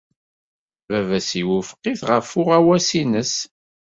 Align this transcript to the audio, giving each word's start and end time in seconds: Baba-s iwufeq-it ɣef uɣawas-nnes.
Baba-s 0.87 1.29
iwufeq-it 1.41 2.01
ɣef 2.09 2.29
uɣawas-nnes. 2.41 3.33